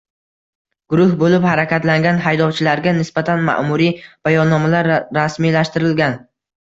Guruh 0.93 1.11
bo‘lib 1.23 1.43
harakatlangan 1.49 2.17
haydovchilarga 2.23 2.95
nisbatan 3.01 3.45
ma’muriy 3.51 3.93
bayonnomalar 4.29 4.91
rasmiylashtirilgan 5.21 6.19